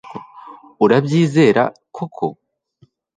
Urabyizera 0.83 1.63
koko 1.95 2.25